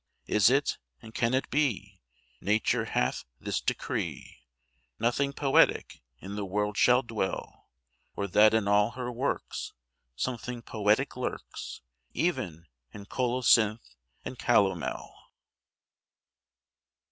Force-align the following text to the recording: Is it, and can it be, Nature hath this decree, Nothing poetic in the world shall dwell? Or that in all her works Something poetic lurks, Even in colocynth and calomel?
Is 0.25 0.49
it, 0.49 0.79
and 0.99 1.13
can 1.13 1.35
it 1.35 1.47
be, 1.51 2.01
Nature 2.41 2.85
hath 2.85 3.23
this 3.39 3.61
decree, 3.61 4.41
Nothing 4.97 5.31
poetic 5.31 6.01
in 6.17 6.35
the 6.35 6.43
world 6.43 6.75
shall 6.75 7.03
dwell? 7.03 7.69
Or 8.15 8.25
that 8.25 8.55
in 8.55 8.67
all 8.67 8.89
her 8.97 9.11
works 9.11 9.73
Something 10.15 10.63
poetic 10.63 11.15
lurks, 11.15 11.81
Even 12.13 12.65
in 12.91 13.05
colocynth 13.05 13.93
and 14.25 14.39
calomel? 14.39 15.13